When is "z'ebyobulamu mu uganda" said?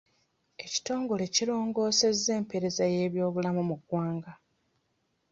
2.93-4.31